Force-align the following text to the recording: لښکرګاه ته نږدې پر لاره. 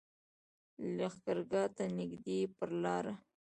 لښکرګاه 0.95 1.67
ته 1.75 1.83
نږدې 1.97 2.39
پر 2.57 2.69
لاره. 2.83 3.13